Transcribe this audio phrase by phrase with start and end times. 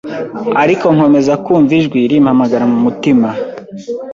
[0.63, 3.29] ariko nkomeza kumva ijwi rimpamagara mu mutima